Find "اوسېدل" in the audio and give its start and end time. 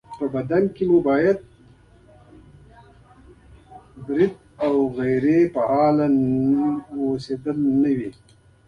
6.95-7.57